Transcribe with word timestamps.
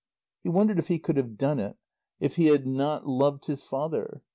He 0.41 0.49
wondered 0.49 0.79
if 0.79 0.87
he 0.87 0.97
could 0.97 1.15
have 1.17 1.37
done 1.37 1.59
it 1.59 1.77
if 2.19 2.35
he 2.35 2.47
had 2.47 2.65
not 2.65 3.05
loved 3.07 3.45
his 3.45 3.63
father? 3.65 4.23